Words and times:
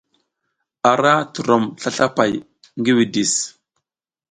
A 0.89 0.91
ra 1.01 1.15
turom 1.33 1.63
slaslapay 1.81 2.33
ngi 2.79 2.91
widis. 2.97 3.33